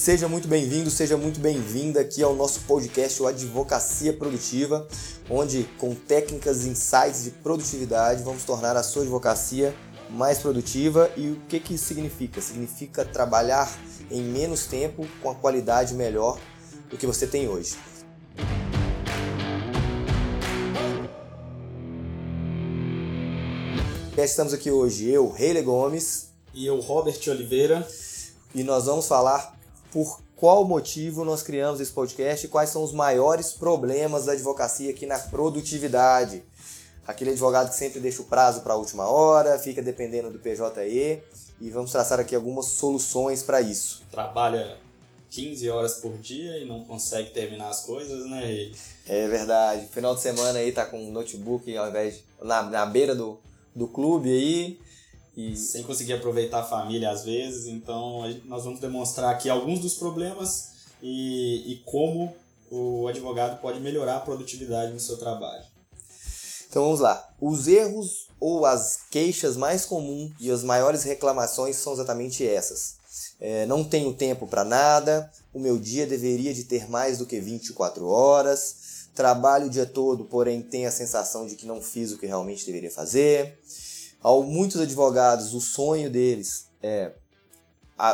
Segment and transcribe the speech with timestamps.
[0.00, 4.88] Seja muito bem-vindo, seja muito bem-vinda aqui ao nosso podcast, o Advocacia Produtiva,
[5.28, 9.74] onde com técnicas e insights de produtividade vamos tornar a sua advocacia
[10.08, 11.10] mais produtiva.
[11.18, 12.40] E o que, que isso significa?
[12.40, 13.70] Significa trabalhar
[14.10, 16.40] em menos tempo com a qualidade melhor
[16.88, 17.76] do que você tem hoje.
[24.16, 26.30] Estamos aqui hoje, eu, Reile Gomes.
[26.54, 27.86] E eu, Robert Oliveira.
[28.54, 29.59] E nós vamos falar
[29.92, 34.90] por qual motivo nós criamos esse podcast e quais são os maiores problemas da advocacia
[34.90, 36.42] aqui na produtividade.
[37.06, 41.22] Aquele advogado que sempre deixa o prazo para a última hora, fica dependendo do PJE
[41.60, 44.02] e vamos traçar aqui algumas soluções para isso.
[44.10, 44.78] Trabalha
[45.30, 48.72] 15 horas por dia e não consegue terminar as coisas, né?
[49.06, 49.86] É verdade.
[49.88, 53.38] Final de semana aí tá com um notebook ao invés de, na, na beira do,
[53.74, 54.80] do clube aí.
[55.36, 55.56] E...
[55.56, 60.70] Sem conseguir aproveitar a família às vezes, então nós vamos demonstrar aqui alguns dos problemas
[61.02, 62.34] e, e como
[62.70, 65.64] o advogado pode melhorar a produtividade no seu trabalho.
[66.68, 67.28] Então vamos lá.
[67.40, 73.00] Os erros ou as queixas mais comuns e as maiores reclamações são exatamente essas.
[73.40, 77.40] É, não tenho tempo para nada, o meu dia deveria de ter mais do que
[77.40, 82.18] 24 horas, trabalho o dia todo, porém tenho a sensação de que não fiz o
[82.18, 83.58] que realmente deveria fazer.
[84.22, 87.12] Ao muitos advogados, o sonho deles é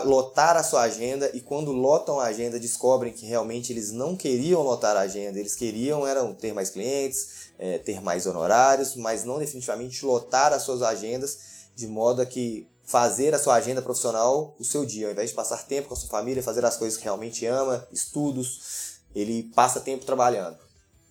[0.05, 4.63] lotar a sua agenda e quando lotam a agenda descobrem que realmente eles não queriam
[4.63, 9.39] lotar a agenda, eles queriam eram ter mais clientes, é, ter mais honorários, mas não
[9.39, 11.39] definitivamente lotar as suas agendas
[11.75, 15.37] de modo a que fazer a sua agenda profissional o seu dia, ao invés de
[15.37, 19.81] passar tempo com a sua família, fazer as coisas que realmente ama, estudos, ele passa
[19.81, 20.59] tempo trabalhando.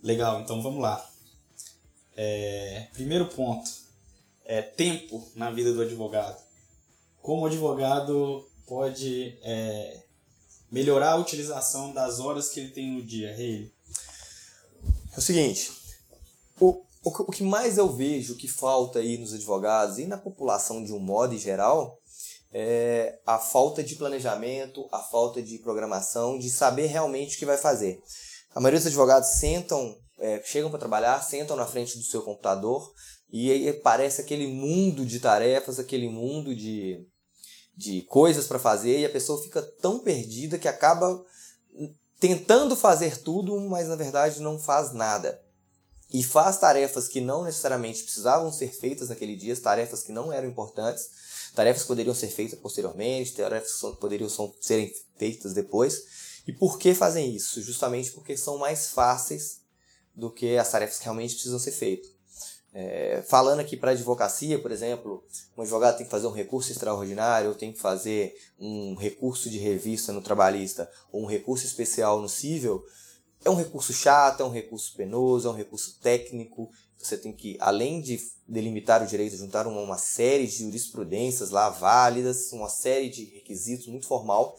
[0.03, 1.05] Legal, então vamos lá.
[2.17, 3.84] É, primeiro ponto
[4.45, 6.41] é tempo na vida do advogado.
[7.21, 10.03] Como o advogado pode é,
[10.71, 13.71] melhorar a utilização das horas que ele tem no dia, Rei?
[15.13, 15.71] É o seguinte,
[16.59, 20.83] o, o, o que mais eu vejo que falta aí nos advogados e na população
[20.83, 21.99] de um modo geral
[22.51, 27.57] é a falta de planejamento, a falta de programação, de saber realmente o que vai
[27.57, 28.01] fazer.
[28.53, 32.93] A maioria dos advogados sentam é, chegam para trabalhar, sentam na frente do seu computador
[33.31, 37.05] e aí parece aquele mundo de tarefas, aquele mundo de,
[37.75, 41.23] de coisas para fazer e a pessoa fica tão perdida que acaba
[42.19, 45.41] tentando fazer tudo, mas na verdade não faz nada.
[46.13, 50.47] E faz tarefas que não necessariamente precisavam ser feitas naquele dia, tarefas que não eram
[50.47, 51.09] importantes,
[51.53, 54.29] tarefas que poderiam ser feitas posteriormente, tarefas que poderiam
[54.61, 56.41] serem feitas depois.
[56.47, 57.61] E por que fazem isso?
[57.61, 59.61] Justamente porque são mais fáceis
[60.15, 62.14] do que as tarefas que realmente precisam ser feitas.
[62.77, 65.23] É, falando aqui para advocacia, por exemplo,
[65.55, 69.57] um advogado tem que fazer um recurso extraordinário, ou tem que fazer um recurso de
[69.57, 72.83] revista no trabalhista, ou um recurso especial no civil,
[73.45, 76.69] é um recurso chato, é um recurso penoso, é um recurso técnico.
[76.97, 81.69] Você tem que, além de delimitar o direito, juntar uma, uma série de jurisprudências lá
[81.69, 84.57] válidas, uma série de requisitos muito formal.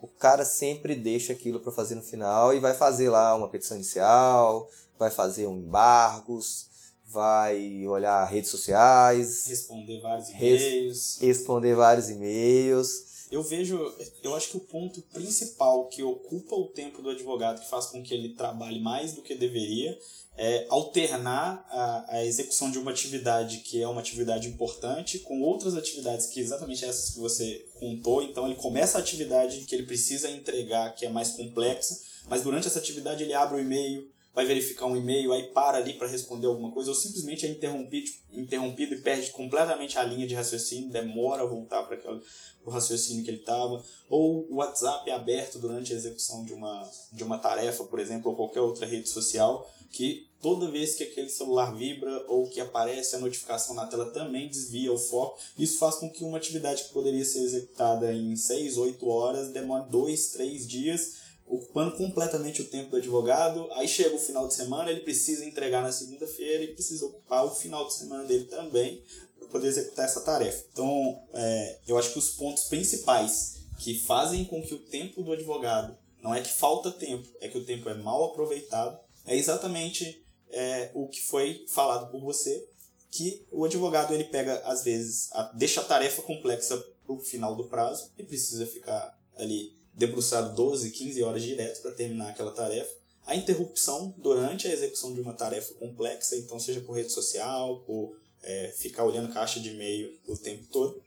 [0.00, 3.76] O cara sempre deixa aquilo para fazer no final e vai fazer lá uma petição
[3.76, 6.75] inicial, vai fazer um embargos,
[7.08, 13.06] vai olhar redes sociais, responder vários e-mails, res responder vários e-mails.
[13.30, 17.68] Eu vejo, eu acho que o ponto principal que ocupa o tempo do advogado, que
[17.68, 19.98] faz com que ele trabalhe mais do que deveria,
[20.36, 25.74] é alternar a, a execução de uma atividade que é uma atividade importante com outras
[25.74, 28.22] atividades que exatamente essas que você contou.
[28.22, 32.66] Então ele começa a atividade que ele precisa entregar, que é mais complexa, mas durante
[32.66, 36.46] essa atividade ele abre o e-mail, vai verificar um e-mail, aí para ali para responder
[36.46, 41.42] alguma coisa, ou simplesmente é interrompido, interrompido e perde completamente a linha de raciocínio, demora
[41.42, 42.20] a voltar para
[42.62, 46.86] o raciocínio que ele estava, ou o WhatsApp é aberto durante a execução de uma,
[47.10, 51.30] de uma tarefa, por exemplo, ou qualquer outra rede social, que toda vez que aquele
[51.30, 55.40] celular vibra ou que aparece a notificação na tela também desvia o foco.
[55.58, 59.88] Isso faz com que uma atividade que poderia ser executada em 6, 8 horas demore
[59.88, 63.68] 2, 3 dias ocupando completamente o tempo do advogado.
[63.72, 67.54] Aí chega o final de semana, ele precisa entregar na segunda-feira e precisa ocupar o
[67.54, 69.02] final de semana dele também
[69.38, 70.64] para poder executar essa tarefa.
[70.72, 75.32] Então, é, eu acho que os pontos principais que fazem com que o tempo do
[75.32, 80.24] advogado não é que falta tempo, é que o tempo é mal aproveitado, é exatamente
[80.50, 82.68] é, o que foi falado por você,
[83.10, 87.54] que o advogado ele pega às vezes a, deixa a tarefa complexa para o final
[87.54, 92.94] do prazo e precisa ficar ali debruçado 12, 15 horas direto para terminar aquela tarefa.
[93.26, 98.16] A interrupção durante a execução de uma tarefa complexa, então seja por rede social, por
[98.42, 101.02] é, ficar olhando caixa de e-mail o tempo todo.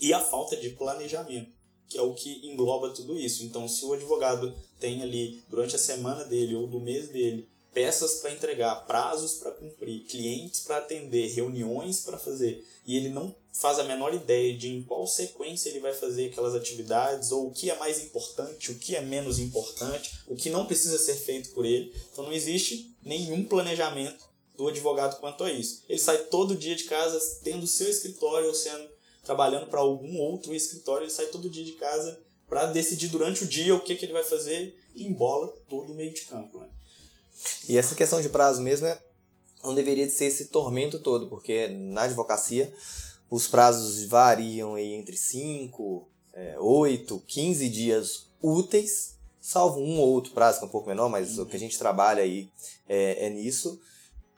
[0.00, 1.50] E a falta de planejamento.
[1.88, 3.42] que é o que engloba tudo isso.
[3.42, 8.14] Então, se o advogado tem ali, durante a semana dele ou do mês dele, peças
[8.16, 13.78] para entregar, prazos para cumprir, clientes para atender, reuniões para fazer, e ele não faz
[13.78, 17.70] a menor ideia de em qual sequência ele vai fazer aquelas atividades, ou o que
[17.70, 21.64] é mais importante, o que é menos importante, o que não precisa ser feito por
[21.64, 21.92] ele.
[22.12, 25.82] Então não existe nenhum planejamento do advogado quanto a isso.
[25.88, 28.88] Ele sai todo dia de casa tendo seu escritório ou sendo
[29.22, 32.18] trabalhando para algum outro escritório, ele sai todo dia de casa
[32.48, 35.94] para decidir durante o dia o que, que ele vai fazer e embola todo o
[35.94, 36.58] meio de campo.
[36.58, 36.66] Né?
[37.68, 38.98] E essa questão de prazo mesmo é,
[39.62, 42.72] não deveria ser esse tormento todo, porque na advocacia
[43.30, 46.08] os prazos variam entre 5,
[46.58, 51.36] 8, 15 dias úteis, salvo um ou outro prazo que é um pouco menor, mas
[51.36, 51.44] uhum.
[51.44, 52.50] o que a gente trabalha aí
[52.88, 53.80] é, é nisso.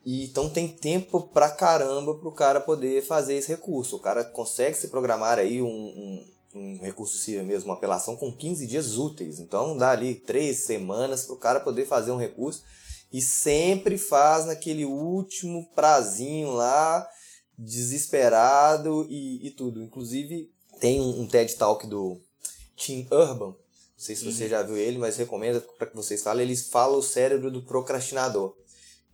[0.05, 3.97] E, então tem tempo pra caramba pro cara poder fazer esse recurso.
[3.97, 8.33] O cara consegue se programar aí um, um, um recurso civil mesmo, uma apelação com
[8.33, 9.39] 15 dias úteis.
[9.39, 12.63] Então dá ali três semanas pro cara poder fazer um recurso
[13.13, 17.07] e sempre faz naquele último prazinho lá,
[17.59, 19.83] desesperado e, e tudo.
[19.83, 22.21] Inclusive, tem um, um, TED Talk do
[22.77, 23.57] Tim Urban, não
[23.97, 24.51] sei se você uhum.
[24.51, 26.47] já viu ele, mas recomendo para que vocês falem.
[26.47, 28.55] Ele fala o cérebro do procrastinador.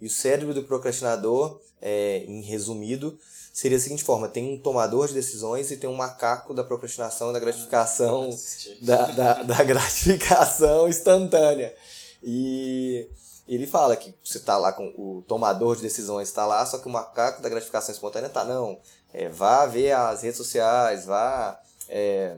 [0.00, 3.19] E o cérebro do procrastinador, é, em resumido,
[3.52, 7.32] seria da seguinte forma: tem um tomador de decisões e tem um macaco da procrastinação,
[7.32, 11.75] da gratificação, ah, da, da, da gratificação instantânea.
[12.22, 13.08] E
[13.48, 16.88] ele fala que você tá lá com o tomador de decisões está lá, só que
[16.88, 18.78] o macaco da gratificação espontânea tá não.
[19.12, 21.58] É, vá ver as redes sociais, vá
[21.88, 22.37] é,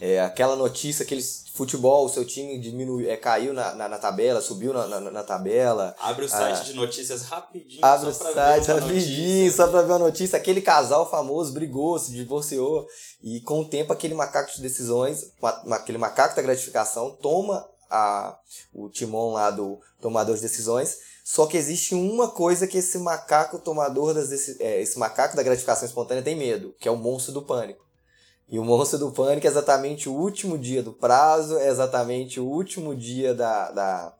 [0.00, 1.22] é, aquela notícia, aquele
[1.54, 5.94] futebol, o seu time diminui, é, caiu na, na, na tabela, subiu na, na, tabela.
[6.00, 7.84] Abre o site ah, de notícias rapidinho.
[7.84, 10.36] Abre o site rapidinho, só pra ver a notícia.
[10.36, 12.86] Aquele casal famoso brigou, se divorciou.
[13.22, 15.32] E com o tempo, aquele macaco de decisões,
[15.70, 18.38] aquele macaco da gratificação, toma a,
[18.72, 20.98] o timão lá do tomador de decisões.
[21.22, 25.86] Só que existe uma coisa que esse macaco tomador das é, esse macaco da gratificação
[25.86, 27.84] espontânea tem medo, que é o monstro do pânico.
[28.48, 32.44] E o monstro do pânico é exatamente o último dia do prazo, é exatamente o
[32.44, 34.14] último dia da, da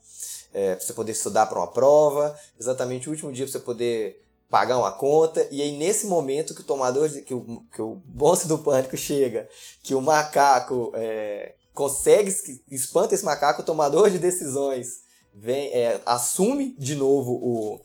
[0.54, 4.22] é, pra você poder estudar para uma prova, exatamente o último dia para você poder
[4.48, 8.48] pagar uma conta, e aí nesse momento que o tomador, que, o, que o monstro
[8.48, 9.48] do pânico chega,
[9.82, 12.34] que o macaco é, consegue,
[12.70, 15.02] espanta esse macaco, tomador de decisões
[15.34, 17.80] vem, é, assume de novo o,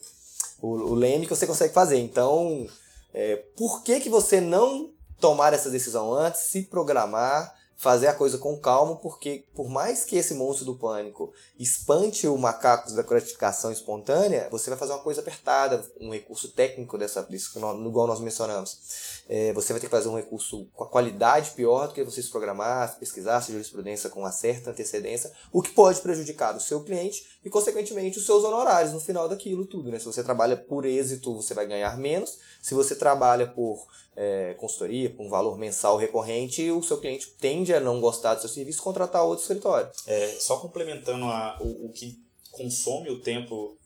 [0.61, 1.97] o, o leme que você consegue fazer.
[1.99, 2.67] Então,
[3.13, 8.39] é, por que, que você não tomar essa decisão antes, se programar, fazer a coisa
[8.39, 13.71] com calma, porque por mais que esse monstro do pânico espante o macaco da gratificação
[13.71, 19.21] espontânea, você vai fazer uma coisa apertada, um recurso técnico dessa, disso, igual nós mencionamos.
[19.29, 22.21] É, você vai ter que fazer um recurso com a qualidade pior do que você
[22.21, 26.83] se programar, pesquisar se jurisprudência com uma certa antecedência, o que pode prejudicar o seu
[26.83, 29.91] cliente e, consequentemente, os seus honorários no final daquilo tudo.
[29.91, 29.99] Né?
[29.99, 32.39] Se você trabalha por êxito, você vai ganhar menos.
[32.59, 33.85] Se você trabalha por
[34.17, 38.41] é, consultoria, por um valor mensal recorrente, o seu cliente tende a não gostar do
[38.41, 39.89] seu serviço e contratar outro escritório.
[40.05, 42.19] É, só complementando a, o, o que
[42.51, 43.77] consome o tempo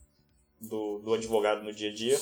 [0.60, 2.20] do, do advogado no dia a dia,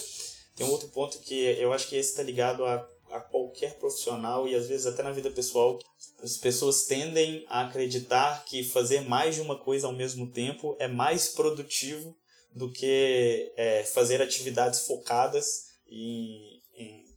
[0.55, 4.47] tem um outro ponto que eu acho que esse está ligado a a qualquer profissional
[4.47, 5.79] e às vezes até na vida pessoal,
[6.21, 10.87] as pessoas tendem a acreditar que fazer mais de uma coisa ao mesmo tempo é
[10.87, 12.15] mais produtivo
[12.53, 16.58] do que é, fazer atividades focadas em,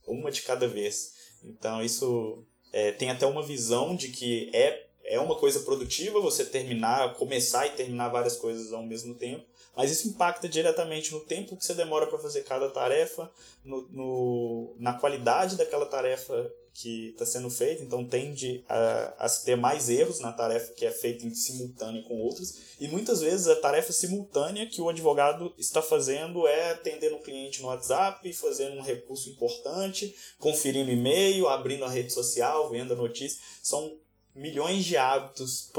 [0.07, 1.15] uma de cada vez.
[1.45, 6.45] Então isso é, tem até uma visão de que é, é uma coisa produtiva você
[6.45, 9.45] terminar, começar e terminar várias coisas ao mesmo tempo,
[9.77, 13.31] mas isso impacta diretamente no tempo que você demora para fazer cada tarefa,
[13.65, 19.57] no, no, na qualidade daquela tarefa que está sendo feita, então tende a, a ter
[19.57, 23.57] mais erros na tarefa que é feita em simultâneo com outras, e muitas vezes a
[23.57, 28.83] tarefa simultânea que o advogado está fazendo é atendendo o cliente no WhatsApp, fazendo um
[28.83, 33.99] recurso importante, conferindo e-mail, abrindo a rede social, vendo a notícia, são
[34.35, 35.71] milhões de hábitos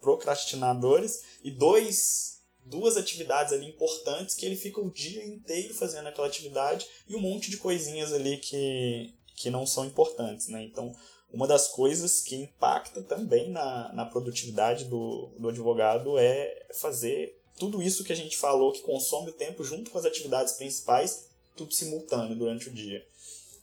[0.00, 6.26] procrastinadores e dois duas atividades ali importantes que ele fica o dia inteiro fazendo aquela
[6.26, 10.64] atividade e um monte de coisinhas ali que, que não são importantes, né?
[10.64, 10.94] Então,
[11.32, 17.82] uma das coisas que impacta também na, na produtividade do, do advogado é fazer tudo
[17.82, 21.74] isso que a gente falou que consome o tempo junto com as atividades principais, tudo
[21.74, 23.04] simultâneo durante o dia.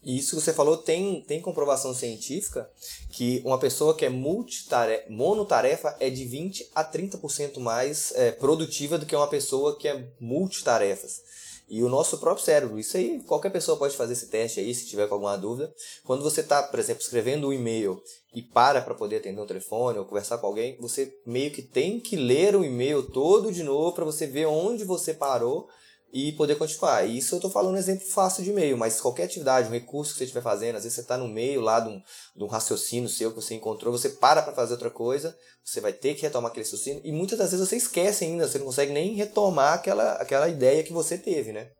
[0.04, 2.70] E isso que você falou tem, tem comprovação científica
[3.10, 8.98] que uma pessoa que é multitarefa, monotarefa é de 20 a 30% mais é, produtiva
[8.98, 11.22] do que uma pessoa que é multitarefas.
[11.68, 12.78] E o nosso próprio cérebro.
[12.78, 15.72] Isso aí, qualquer pessoa pode fazer esse teste aí, se tiver com alguma dúvida.
[16.04, 18.02] Quando você está, por exemplo, escrevendo um e-mail
[18.34, 21.98] e para para poder atender um telefone ou conversar com alguém, você meio que tem
[22.00, 25.68] que ler o e-mail todo de novo para você ver onde você parou
[26.14, 27.04] e poder continuar.
[27.04, 30.18] Isso eu estou falando um exemplo fácil de e-mail, mas qualquer atividade, um recurso que
[30.18, 32.00] você estiver fazendo, às vezes você está no meio lá de um,
[32.36, 35.92] de um raciocínio seu que você encontrou, você para para fazer outra coisa, você vai
[35.92, 38.92] ter que retomar aquele raciocínio, e muitas das vezes você esquece ainda, você não consegue
[38.92, 41.70] nem retomar aquela, aquela ideia que você teve, né?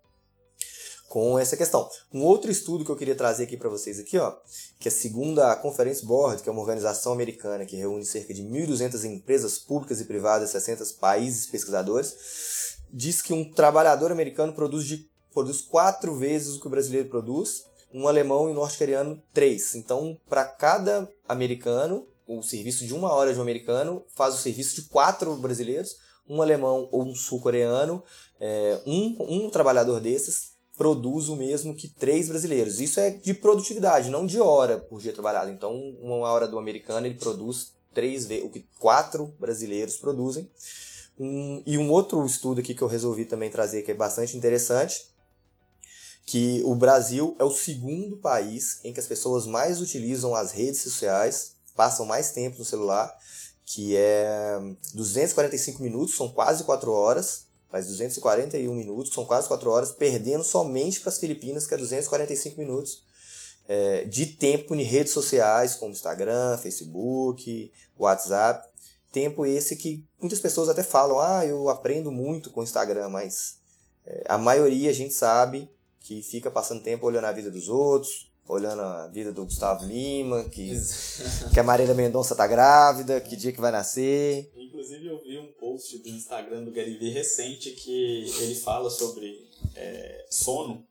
[1.08, 1.88] Com essa questão.
[2.12, 4.34] Um outro estudo que eu queria trazer aqui para vocês aqui, ó,
[4.80, 8.42] que é segundo a Conference Board, que é uma organização americana que reúne cerca de
[8.42, 15.10] 1.200 empresas públicas e privadas, 60 países pesquisadores, diz que um trabalhador americano produz, de,
[15.32, 19.74] produz quatro vezes o que o brasileiro produz, um alemão e um norte-coreano três.
[19.74, 24.76] Então, para cada americano, o serviço de uma hora de um americano faz o serviço
[24.76, 25.96] de quatro brasileiros,
[26.28, 28.02] um alemão ou um sul-coreano,
[28.40, 32.80] é, um, um trabalhador desses produz o mesmo que três brasileiros.
[32.80, 35.50] Isso é de produtividade, não de hora por dia trabalhado.
[35.50, 40.50] Então, uma hora do americano ele produz três vezes o que quatro brasileiros produzem.
[41.18, 45.06] Um, e um outro estudo aqui que eu resolvi também trazer, que é bastante interessante,
[46.26, 50.80] que o Brasil é o segundo país em que as pessoas mais utilizam as redes
[50.80, 53.14] sociais, passam mais tempo no celular,
[53.66, 54.58] que é
[54.94, 61.00] 245 minutos, são quase 4 horas, mas 241 minutos, são quase 4 horas, perdendo somente
[61.00, 63.02] para as Filipinas, que é 245 minutos
[63.66, 68.68] é, de tempo em redes sociais, como Instagram, Facebook, WhatsApp.
[69.14, 73.60] Tempo esse que muitas pessoas até falam, ah, eu aprendo muito com o Instagram, mas
[74.04, 78.28] é, a maioria a gente sabe que fica passando tempo olhando a vida dos outros,
[78.48, 80.72] olhando a vida do Gustavo Lima, que,
[81.52, 84.52] que a Marília Mendonça tá grávida, que dia que vai nascer.
[84.56, 89.48] Inclusive eu vi um post do Instagram do Gary Vee recente que ele fala sobre
[89.76, 90.84] é, sono.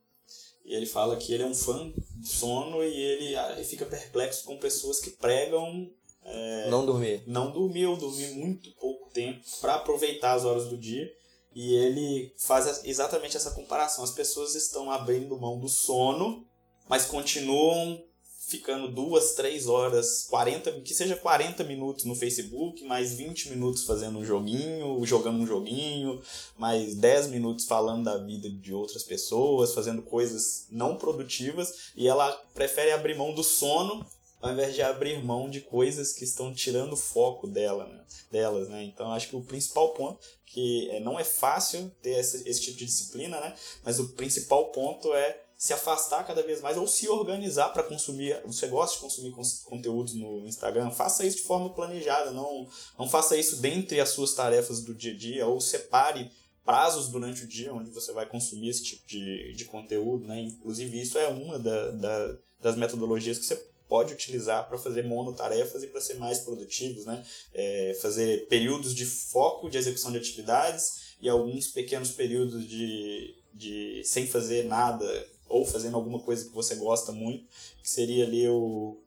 [0.64, 3.86] E ele fala que ele é um fã de sono e ele, ah, ele fica
[3.86, 5.92] perplexo com pessoas que pregam
[6.26, 7.24] é, não dormir.
[7.28, 11.10] Não dormir, eu dormi muito pouco tempo para aproveitar as horas do dia.
[11.56, 14.04] E ele faz exatamente essa comparação.
[14.04, 16.48] As pessoas estão abrindo mão do sono,
[16.90, 18.04] mas continuam
[18.48, 24.20] ficando duas, três horas, 40, que seja 40 minutos no Facebook, mais 20 minutos fazendo
[24.20, 26.22] um joguinho, jogando um joguinho,
[26.58, 32.32] mais 10 minutos falando da vida de outras pessoas, fazendo coisas não produtivas, e ela
[32.54, 34.06] prefere abrir mão do sono
[34.44, 38.04] ao invés de abrir mão de coisas que estão tirando foco dela, né?
[38.30, 38.84] delas, né?
[38.84, 42.78] Então acho que o principal ponto que é, não é fácil ter esse, esse tipo
[42.78, 43.56] de disciplina, né?
[43.86, 48.38] Mas o principal ponto é se afastar cada vez mais ou se organizar para consumir.
[48.46, 49.34] Você gosta de consumir
[49.64, 50.92] conteúdos no Instagram?
[50.92, 52.68] Faça isso de forma planejada, não,
[53.00, 56.30] não faça isso dentre as suas tarefas do dia a dia ou separe
[56.66, 60.42] prazos durante o dia onde você vai consumir esse tipo de, de conteúdo, né?
[60.42, 65.84] Inclusive isso é uma da, da das metodologias que você pode utilizar para fazer monotarefas
[65.84, 67.26] e para ser mais produtivos, né?
[67.54, 74.02] É, fazer períodos de foco de execução de atividades e alguns pequenos períodos de, de
[74.06, 75.06] sem fazer nada
[75.48, 77.48] ou fazendo alguma coisa que você gosta muito,
[77.82, 79.02] que seria ali o,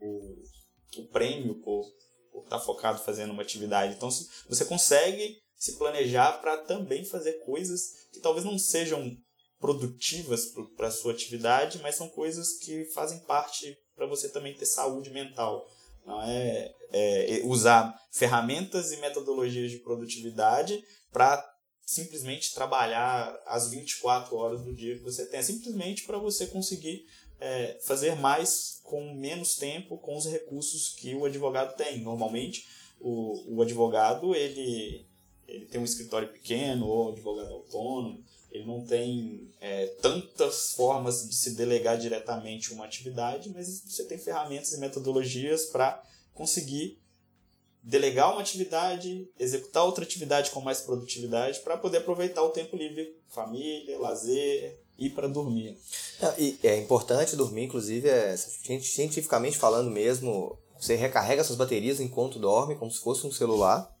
[0.00, 0.42] o,
[0.96, 1.84] o prêmio por,
[2.44, 3.94] estar tá focado fazendo uma atividade.
[3.94, 4.08] Então
[4.48, 9.16] você consegue se planejar para também fazer coisas que talvez não sejam
[9.58, 15.10] produtivas para sua atividade, mas são coisas que fazem parte para você também ter saúde
[15.10, 15.68] mental.
[16.06, 21.44] Não é, é usar ferramentas e metodologias de produtividade para
[21.84, 25.40] simplesmente trabalhar as 24 horas do dia que você tem.
[25.40, 27.04] É simplesmente para você conseguir
[27.40, 32.00] é, fazer mais com menos tempo com os recursos que o advogado tem.
[32.00, 32.66] Normalmente,
[33.00, 35.06] o, o advogado ele,
[35.46, 41.34] ele tem um escritório pequeno ou advogado autônomo, ele não tem é, tantas formas de
[41.34, 46.02] se delegar diretamente uma atividade, mas você tem ferramentas e metodologias para
[46.34, 46.98] conseguir
[47.82, 53.16] delegar uma atividade, executar outra atividade com mais produtividade, para poder aproveitar o tempo livre,
[53.28, 55.78] família, lazer e para dormir.
[56.38, 62.76] e é importante dormir, inclusive, é, cientificamente falando mesmo, você recarrega suas baterias enquanto dorme,
[62.76, 63.94] como se fosse um celular.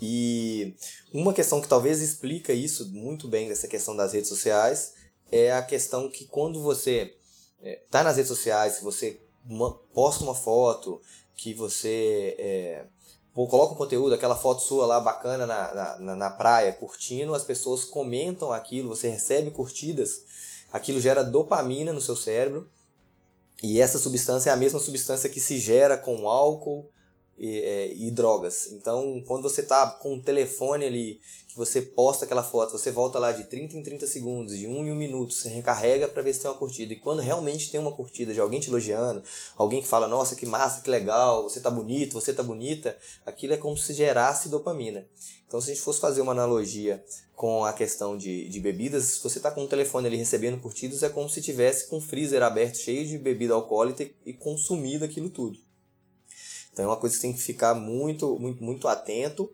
[0.00, 0.74] E
[1.12, 4.94] uma questão que talvez explica isso muito bem dessa questão das redes sociais
[5.30, 7.14] é a questão que quando você
[7.62, 9.20] está é, nas redes sociais, você
[9.92, 11.00] posta uma foto,
[11.36, 12.84] que você é,
[13.34, 17.84] coloca um conteúdo, aquela foto sua lá bacana na, na, na praia, curtindo, as pessoas
[17.84, 20.22] comentam aquilo, você recebe curtidas,
[20.72, 22.70] aquilo gera dopamina no seu cérebro,
[23.62, 26.90] e essa substância é a mesma substância que se gera com álcool,
[27.38, 28.72] e, é, e drogas.
[28.72, 31.20] Então, quando você está com o telefone ali,
[31.54, 34.86] que você posta aquela foto, você volta lá de 30 em 30 segundos, de 1
[34.86, 36.92] em 1 minuto, você recarrega para ver se tem uma curtida.
[36.92, 39.22] E quando realmente tem uma curtida de alguém te elogiando,
[39.56, 43.54] alguém que fala, nossa, que massa, que legal, você tá bonito, você tá bonita, aquilo
[43.54, 45.06] é como se gerasse dopamina.
[45.46, 47.04] Então, se a gente fosse fazer uma analogia
[47.36, 51.04] com a questão de, de bebidas, se você está com o telefone ali recebendo curtidas,
[51.04, 55.30] é como se tivesse com um freezer aberto cheio de bebida alcoólica e consumido aquilo
[55.30, 55.56] tudo.
[56.74, 59.48] Então é uma coisa que você tem que ficar muito, muito, muito atento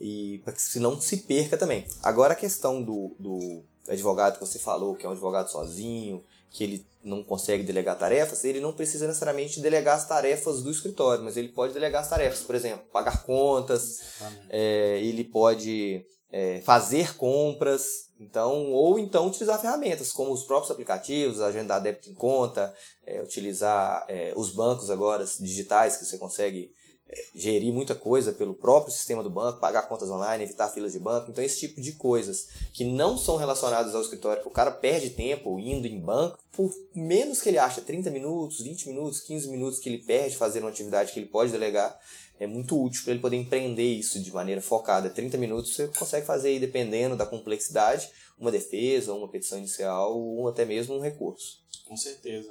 [0.00, 1.84] e para que senão se perca também.
[2.02, 6.62] Agora a questão do, do advogado que você falou, que é um advogado sozinho, que
[6.62, 11.36] ele não consegue delegar tarefas, ele não precisa necessariamente delegar as tarefas do escritório, mas
[11.36, 14.00] ele pode delegar as tarefas, por exemplo, pagar contas,
[14.48, 21.40] é, ele pode é, fazer compras, então, ou então utilizar ferramentas como os próprios aplicativos,
[21.40, 22.74] agendar débito em conta,
[23.04, 26.72] é, utilizar é, os bancos agora digitais que você consegue
[27.08, 30.98] é, gerir muita coisa pelo próprio sistema do banco, pagar contas online, evitar filas de
[30.98, 31.30] banco.
[31.30, 35.58] Então, esse tipo de coisas que não são relacionadas ao escritório, o cara perde tempo
[35.58, 39.88] indo em banco, por menos que ele acha 30 minutos, 20 minutos, 15 minutos que
[39.90, 41.98] ele perde fazendo uma atividade que ele pode delegar,
[42.40, 45.10] é muito útil para ele poder empreender isso de maneira focada.
[45.10, 50.48] 30 minutos você consegue fazer aí, dependendo da complexidade, uma defesa, uma petição inicial ou
[50.48, 51.62] até mesmo um recurso.
[51.86, 52.50] Com certeza.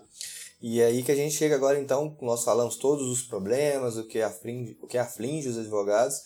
[0.61, 4.21] E aí que a gente chega agora, então, nós falamos todos os problemas, o que
[4.21, 6.21] aflige, o que aflige os advogados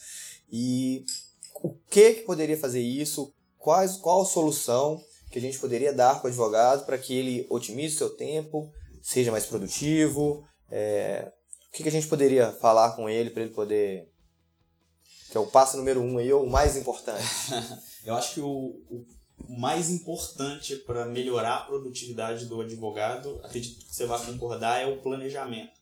[0.51, 1.05] e
[1.63, 6.19] o que, que poderia fazer isso, quais, qual a solução que a gente poderia dar
[6.19, 8.71] para o advogado para que ele otimize o seu tempo,
[9.01, 11.31] seja mais produtivo, é,
[11.75, 14.09] que, que a gente poderia falar com ele para ele poder.
[15.29, 17.25] Que é o passo número um aí, ou o mais importante?
[18.05, 19.05] Eu acho que o, o
[19.59, 25.01] mais importante para melhorar a produtividade do advogado, acredito que você vai concordar, é o
[25.01, 25.73] planejamento.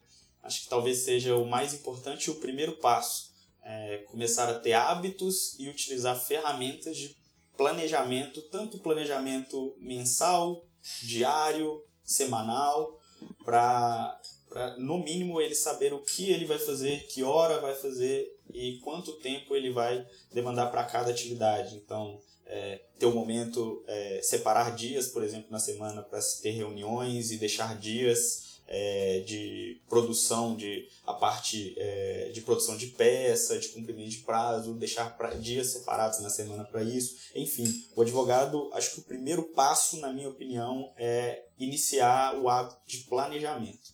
[0.41, 3.31] Acho que talvez seja o mais importante o primeiro passo.
[3.61, 7.15] É começar a ter hábitos e utilizar ferramentas de
[7.55, 10.65] planejamento, tanto planejamento mensal,
[11.03, 12.99] diário, semanal,
[13.45, 14.19] para
[14.53, 18.77] para no mínimo ele saber o que ele vai fazer, que hora vai fazer e
[18.83, 21.75] quanto tempo ele vai demandar para cada atividade.
[21.75, 26.51] Então, é, ter um momento, é, separar dias, por exemplo, na semana para se ter
[26.51, 33.57] reuniões e deixar dias é, de produção, de a parte é, de produção de peça,
[33.57, 37.17] de cumprimento de prazo, deixar pra, dias separados na semana para isso.
[37.35, 42.77] Enfim, o advogado, acho que o primeiro passo, na minha opinião, é iniciar o hábito
[42.85, 43.92] de planejamento.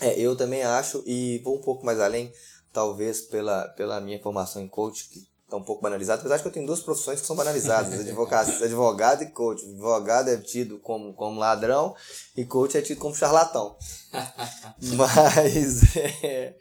[0.00, 2.32] É, eu também acho, e vou um pouco mais além,
[2.72, 6.48] talvez pela, pela minha formação em coach, que está um pouco banalizada, apesar de que
[6.48, 9.64] eu tenho duas profissões que são banalizadas, advogado, advogado e coach.
[9.64, 11.94] Advogado é tido como, como ladrão
[12.36, 13.76] e coach é tido como charlatão.
[14.96, 16.54] Mas é,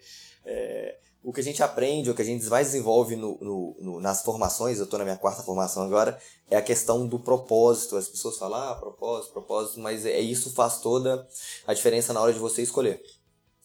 [0.44, 4.00] é, o que a gente aprende, o que a gente mais desenvolve no, no, no
[4.00, 7.96] nas formações, eu estou na minha quarta formação agora, é a questão do propósito.
[7.96, 11.28] As pessoas falam, ah, propósito, propósito, mas é isso faz toda
[11.68, 13.02] a diferença na hora de você escolher.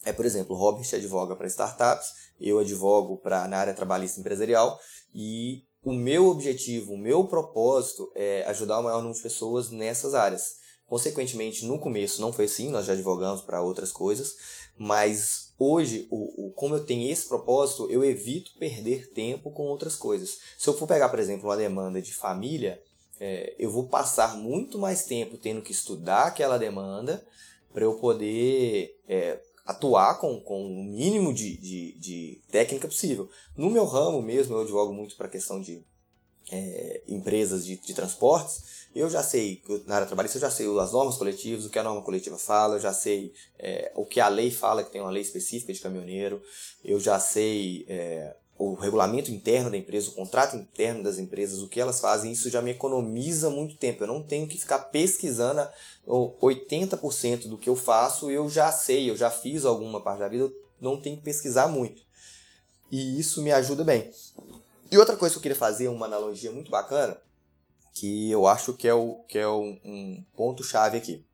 [0.05, 4.79] É, por exemplo, o Robert advoga para startups, eu advogo para na área trabalhista empresarial
[5.13, 10.13] e o meu objetivo, o meu propósito é ajudar o maior número de pessoas nessas
[10.13, 10.57] áreas.
[10.87, 14.35] Consequentemente, no começo não foi assim, nós já advogamos para outras coisas,
[14.77, 19.95] mas hoje, o, o, como eu tenho esse propósito, eu evito perder tempo com outras
[19.95, 20.37] coisas.
[20.57, 22.81] Se eu for pegar, por exemplo, uma demanda de família,
[23.19, 27.25] é, eu vou passar muito mais tempo tendo que estudar aquela demanda
[27.73, 33.29] para eu poder é, atuar com, com o mínimo de, de, de técnica possível.
[33.57, 35.83] No meu ramo mesmo, eu advogo muito para a questão de
[36.51, 40.93] é, empresas de, de transportes, eu já sei, na área trabalhista, eu já sei as
[40.93, 44.29] normas coletivas, o que a norma coletiva fala, eu já sei é, o que a
[44.29, 46.41] lei fala, que tem uma lei específica de caminhoneiro,
[46.83, 51.67] eu já sei é, o regulamento interno da empresa, o contrato interno das empresas, o
[51.67, 54.03] que elas fazem, isso já me economiza muito tempo.
[54.03, 55.67] Eu não tenho que ficar pesquisando
[56.07, 60.45] 80% do que eu faço, eu já sei, eu já fiz alguma parte da vida,
[60.45, 62.01] eu não tenho que pesquisar muito.
[62.89, 64.09] E isso me ajuda bem.
[64.89, 67.19] E outra coisa que eu queria fazer, uma analogia muito bacana,
[67.93, 71.25] que eu acho que é, o, que é um, ponto-chave aqui.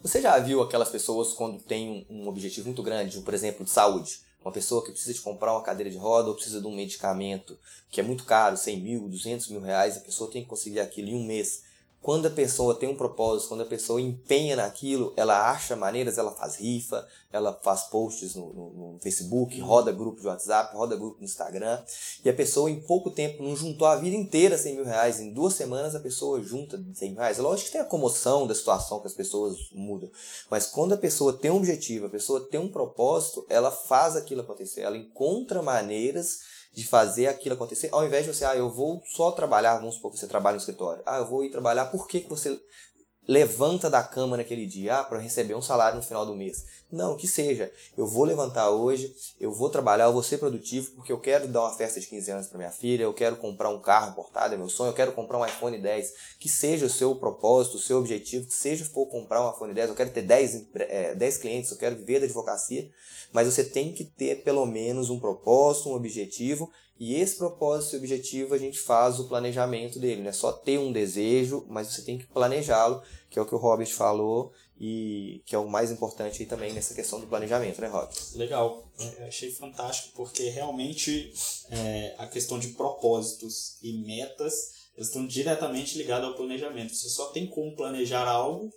[0.00, 4.20] Você já viu aquelas pessoas quando tem um objetivo muito grande, por exemplo, de saúde?
[4.46, 7.58] Uma pessoa que precisa de comprar uma cadeira de roda ou precisa de um medicamento
[7.90, 11.08] que é muito caro, 100 mil, 200 mil reais, a pessoa tem que conseguir aquilo
[11.08, 11.64] em um mês.
[12.06, 16.30] Quando a pessoa tem um propósito, quando a pessoa empenha naquilo, ela acha maneiras, ela
[16.30, 21.18] faz rifa, ela faz posts no, no, no, Facebook, roda grupo de WhatsApp, roda grupo
[21.18, 21.82] no Instagram,
[22.24, 25.32] e a pessoa em pouco tempo não juntou a vida inteira 100 mil reais, em
[25.32, 27.38] duas semanas a pessoa junta 100 mil reais.
[27.38, 30.08] Lógico que tem a comoção da situação que as pessoas mudam,
[30.48, 34.42] mas quando a pessoa tem um objetivo, a pessoa tem um propósito, ela faz aquilo
[34.42, 39.02] acontecer, ela encontra maneiras de fazer aquilo acontecer, ao invés de você, ah, eu vou
[39.06, 42.06] só trabalhar, vamos supor que você trabalha no escritório, ah, eu vou ir trabalhar, por
[42.06, 42.60] que, que você
[43.26, 46.84] levanta da cama naquele dia, ah, para receber um salário no final do mês?
[46.90, 51.10] Não, que seja, eu vou levantar hoje, eu vou trabalhar, eu vou ser produtivo, porque
[51.10, 53.80] eu quero dar uma festa de 15 anos para minha filha, eu quero comprar um
[53.80, 57.16] carro importado, é meu sonho, eu quero comprar um iPhone 10, que seja o seu
[57.16, 60.66] propósito, o seu objetivo, que seja for comprar um iPhone 10, eu quero ter 10,
[60.76, 62.88] é, 10 clientes, eu quero viver da advocacia,
[63.32, 67.98] mas você tem que ter pelo menos um propósito, um objetivo, e esse propósito e
[67.98, 72.02] objetivo a gente faz o planejamento dele, não é só ter um desejo, mas você
[72.02, 75.90] tem que planejá-lo, que é o que o Robert falou e que é o mais
[75.90, 78.14] importante também nessa questão do planejamento, né, Robert?
[78.34, 81.32] Legal, é, achei fantástico porque realmente
[81.70, 86.94] é, a questão de propósitos e metas estão diretamente ligadas ao planejamento.
[86.94, 88.70] Você só tem como planejar algo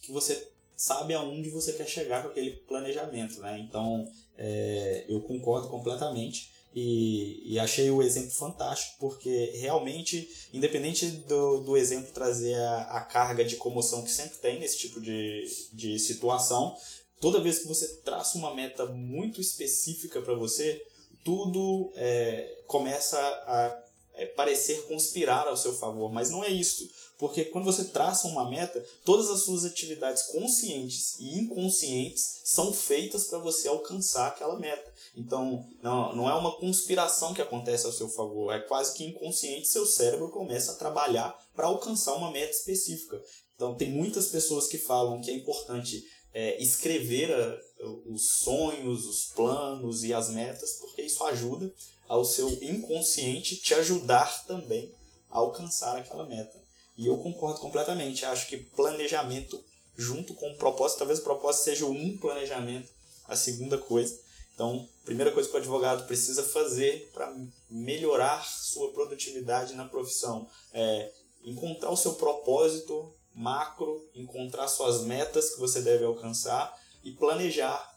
[0.00, 3.58] que você sabe aonde você quer chegar com aquele planejamento, né?
[3.58, 11.60] Então, é, eu concordo completamente e, e, achei o exemplo fantástico porque realmente, independente do,
[11.60, 15.98] do exemplo trazer a, a carga de comoção que sempre tem nesse tipo de, de
[16.00, 16.76] situação,
[17.20, 20.84] toda vez que você traça uma meta muito específica para você,
[21.24, 23.84] tudo é, começa a
[24.14, 26.88] é, parecer conspirar ao seu favor, mas não é isso.
[27.18, 33.24] Porque quando você traça uma meta, todas as suas atividades conscientes e inconscientes são feitas
[33.24, 34.92] para você alcançar aquela meta.
[35.16, 39.68] Então, não, não é uma conspiração que acontece ao seu favor, é quase que inconsciente
[39.68, 43.22] seu cérebro começa a trabalhar para alcançar uma meta específica.
[43.54, 47.58] Então, tem muitas pessoas que falam que é importante é, escrever a,
[48.06, 51.72] os sonhos, os planos e as metas, porque isso ajuda
[52.08, 54.92] ao seu inconsciente te ajudar também
[55.30, 56.62] a alcançar aquela meta.
[56.96, 58.24] E eu concordo completamente.
[58.24, 59.62] Acho que planejamento
[59.96, 62.88] junto com o propósito, talvez o propósito seja um planejamento,
[63.26, 64.18] a segunda coisa.
[64.54, 67.34] Então, primeira coisa que o advogado precisa fazer para
[67.68, 71.12] melhorar sua produtividade na profissão é
[71.44, 77.92] encontrar o seu propósito macro, encontrar suas metas que você deve alcançar e planejar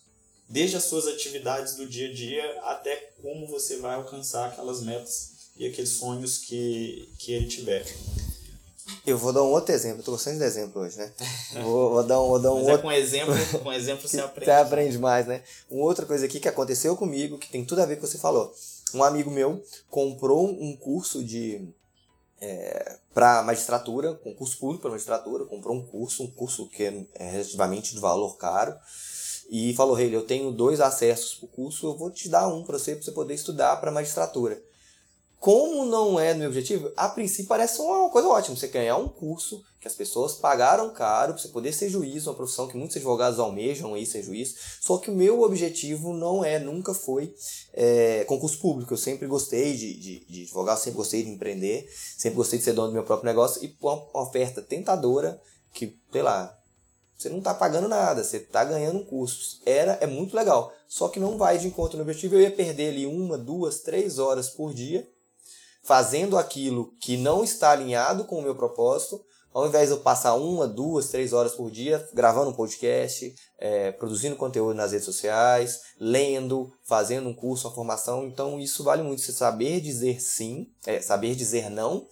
[0.49, 5.51] desde as suas atividades do dia a dia até como você vai alcançar aquelas metas
[5.57, 7.85] e aqueles sonhos que, que ele tiver.
[9.05, 11.11] Eu vou dar um outro exemplo, eu tô gostando de exemplo hoje, né?
[11.61, 12.79] Vou, vou dar um, vou dar um Mas é outro.
[12.79, 14.45] É com exemplo, com exemplo você aprende.
[14.45, 15.43] Você aprende mais, né?
[15.69, 18.11] Uma outra coisa aqui que aconteceu comigo, que tem tudo a ver com o que
[18.11, 18.53] você falou.
[18.93, 21.67] Um amigo meu comprou um curso de.
[22.39, 26.83] É, para magistratura, concurso público para magistratura, comprou um curso, um curso que
[27.15, 28.75] é relativamente de valor caro,
[29.49, 32.63] e falou: Rei, eu tenho dois acessos para o curso, eu vou te dar um
[32.63, 34.61] para você, para você poder estudar para magistratura.
[35.39, 38.55] Como não é no meu objetivo, a princípio parece uma coisa ótima.
[38.55, 42.33] Você ganhar um curso que as pessoas pagaram caro para você poder ser juiz, uma
[42.33, 44.55] profissão que muitos advogados almejam aí ser juiz.
[44.81, 47.35] Só que o meu objetivo não é, nunca foi
[47.73, 48.93] é, concurso público.
[48.93, 52.73] Eu sempre gostei de, de, de advogar, sempre gostei de empreender, sempre gostei de ser
[52.73, 55.39] dono do meu próprio negócio e uma oferta tentadora
[55.71, 56.57] que, sei lá,
[57.15, 59.61] você não está pagando nada, você está ganhando um curso.
[59.65, 60.73] Era, é muito legal.
[60.87, 62.35] Só que não vai de encontro no objetivo.
[62.35, 65.07] Eu ia perder ali uma, duas, três horas por dia
[65.87, 69.23] fazendo aquilo que não está alinhado com o meu propósito,
[69.53, 73.93] ao invés de eu passar uma, duas, três horas por dia gravando um podcast, é,
[73.93, 78.27] produzindo conteúdo nas redes sociais, lendo, fazendo um curso, uma formação.
[78.27, 82.05] Então isso vale muito, você saber dizer sim, é, saber dizer não,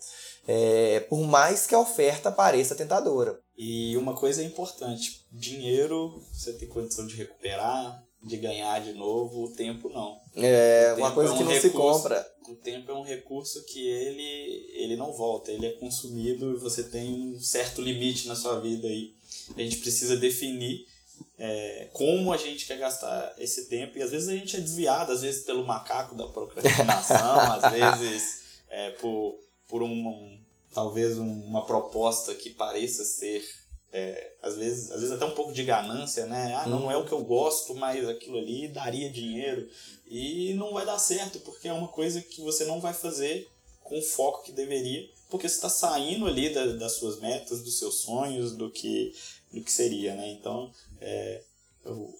[0.48, 3.38] é, por mais que a oferta pareça tentadora.
[3.58, 9.52] E uma coisa importante, dinheiro você tem condição de recuperar, de ganhar de novo, o
[9.52, 10.20] tempo não.
[10.36, 12.34] É, tempo uma coisa é um que não recurso, se compra.
[12.50, 16.84] O tempo é um recurso que ele, ele não volta, ele é consumido e você
[16.84, 19.14] tem um certo limite na sua vida aí.
[19.56, 20.88] A gente precisa definir
[21.38, 24.00] é, como a gente quer gastar esse tempo.
[24.00, 28.42] E às vezes a gente é desviado, às vezes pelo macaco da procrastinação, às vezes
[28.70, 30.40] é, por, por um, um
[30.74, 33.48] talvez uma proposta que pareça ser
[33.98, 36.54] é, às, vezes, às vezes até um pouco de ganância, né?
[36.54, 39.70] Ah, não, não é o que eu gosto, mas aquilo ali daria dinheiro.
[40.06, 43.50] E não vai dar certo, porque é uma coisa que você não vai fazer
[43.82, 47.80] com o foco que deveria, porque você está saindo ali da, das suas metas, dos
[47.80, 49.16] seus sonhos, do que,
[49.54, 50.30] do que seria, né?
[50.30, 51.42] Então, é,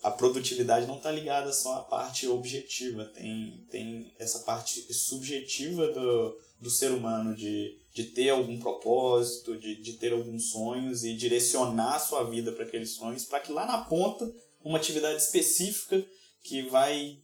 [0.02, 6.40] a produtividade não está ligada só à parte objetiva, tem, tem essa parte subjetiva do,
[6.62, 11.96] do ser humano de, de ter algum propósito, de, de ter alguns sonhos e direcionar
[11.96, 14.30] a sua vida para aqueles sonhos, para que lá na ponta,
[14.62, 16.06] uma atividade específica
[16.44, 17.18] que vai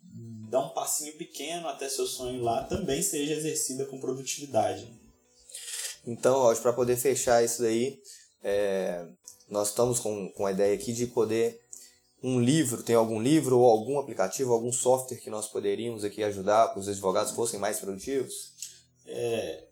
[0.49, 4.89] dar um passinho pequeno até seu sonho lá também seja exercida com produtividade.
[6.07, 8.01] Então, hoje para poder fechar isso daí,
[8.41, 9.05] é,
[9.49, 11.59] nós estamos com, com a ideia aqui de poder
[12.23, 16.69] um livro, tem algum livro ou algum aplicativo, algum software que nós poderíamos aqui ajudar
[16.69, 18.53] para os advogados fossem mais produtivos?
[19.05, 19.70] É,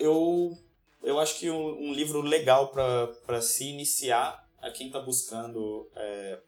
[0.00, 0.58] eu,
[1.02, 6.38] eu, acho que um, um livro legal para se iniciar a quem está buscando é,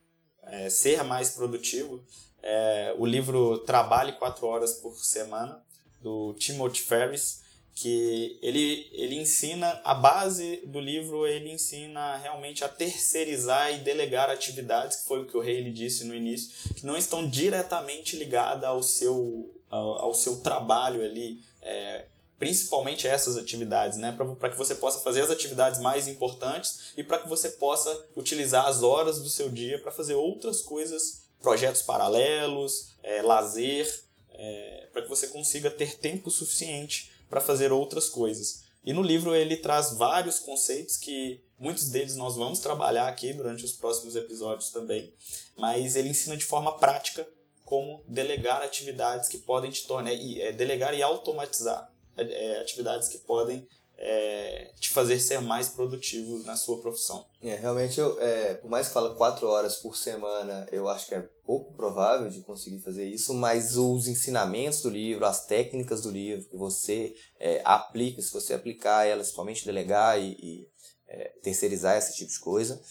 [0.45, 2.05] é, ser mais produtivo
[2.43, 5.63] é o livro Trabalhe Quatro Horas por Semana,
[6.01, 7.43] do Timothy Ferris
[7.75, 14.29] que ele, ele ensina, a base do livro, ele ensina realmente a terceirizar e delegar
[14.29, 18.65] atividades, que foi o que o rei disse no início, que não estão diretamente ligadas
[18.65, 22.05] ao seu, ao, ao seu trabalho ali, é,
[22.43, 24.11] principalmente essas atividades, né?
[24.11, 28.67] para que você possa fazer as atividades mais importantes e para que você possa utilizar
[28.67, 33.89] as horas do seu dia para fazer outras coisas, projetos paralelos, é, lazer,
[34.31, 38.65] é, para que você consiga ter tempo suficiente para fazer outras coisas.
[38.85, 43.65] E no livro ele traz vários conceitos que muitos deles nós vamos trabalhar aqui durante
[43.65, 45.15] os próximos episódios também,
[45.57, 47.25] mas ele ensina de forma prática
[47.65, 53.67] como delegar atividades que podem te tornar, é, delegar e automatizar é, atividades que podem
[53.97, 57.25] é, te fazer ser mais produtivo na sua profissão.
[57.41, 61.15] É, realmente, eu, é, por mais que fala quatro horas por semana, eu acho que
[61.15, 66.11] é pouco provável de conseguir fazer isso, mas os ensinamentos do livro, as técnicas do
[66.11, 70.69] livro que você é, aplica, se você aplicar elas, somente delegar e, e
[71.07, 72.83] é, terceirizar esse tipo de coisa.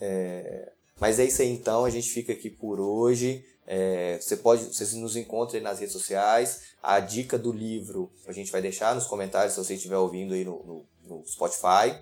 [0.00, 3.44] É, mas é isso aí então, a gente fica aqui por hoje.
[3.70, 6.62] É, você pode, você nos encontra nas redes sociais.
[6.82, 10.42] A dica do livro a gente vai deixar nos comentários se você estiver ouvindo aí
[10.42, 10.86] no, no,
[11.18, 11.98] no Spotify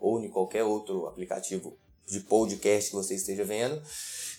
[0.00, 3.80] ou em qualquer outro aplicativo de podcast que você esteja vendo.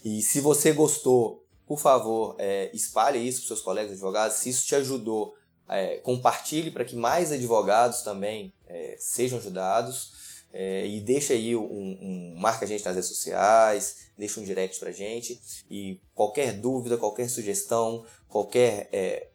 [0.03, 4.35] E se você gostou, por favor, é, espalhe isso para seus colegas advogados.
[4.35, 5.33] Se isso te ajudou,
[5.69, 10.11] é, compartilhe para que mais advogados também é, sejam ajudados.
[10.53, 14.79] É, e deixa aí um, um, marca a gente nas redes sociais, deixa um direct
[14.79, 15.41] pra gente.
[15.69, 19.27] E qualquer dúvida, qualquer sugestão, qualquer é,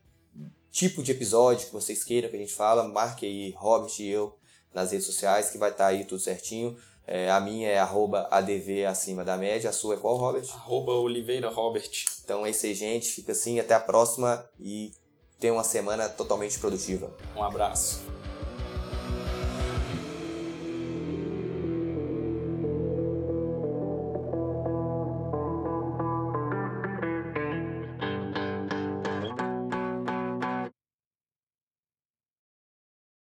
[0.71, 4.37] tipo de episódio que vocês queiram que a gente fala, marque aí Robert e eu
[4.75, 6.77] nas redes sociais, que vai estar tá aí tudo certinho.
[7.07, 9.71] É, a minha é arroba ADV acima da média.
[9.71, 10.47] A sua é qual, Robert?
[10.53, 11.89] Arroba Oliveira Robert.
[12.23, 13.09] Então é isso aí, gente.
[13.13, 13.61] Fica assim.
[13.61, 14.93] Até a próxima e
[15.39, 17.11] tenha uma semana totalmente produtiva.
[17.37, 18.16] Um abraço.